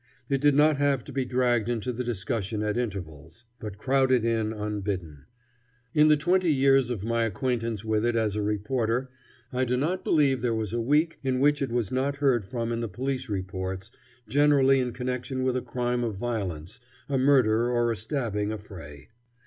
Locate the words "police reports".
12.89-13.91